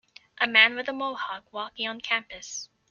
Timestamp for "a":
0.39-0.47, 0.89-0.93